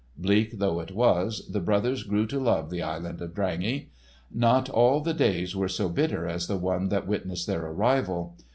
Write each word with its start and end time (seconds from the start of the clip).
Bleak 0.17 0.57
though 0.57 0.79
it 0.79 0.93
was, 0.93 1.47
the 1.47 1.59
brothers 1.59 2.01
grew 2.01 2.25
to 2.25 2.39
love 2.39 2.71
the 2.71 2.81
Island 2.81 3.21
of 3.21 3.35
Drangey. 3.35 3.91
Not 4.33 4.67
all 4.67 4.99
the 5.01 5.13
days 5.13 5.55
were 5.55 5.69
so 5.69 5.89
bitter 5.89 6.27
as 6.27 6.47
the 6.47 6.57
one 6.57 6.89
that 6.89 7.05
witnessed 7.05 7.45
their 7.45 7.63
arrival. 7.63 8.35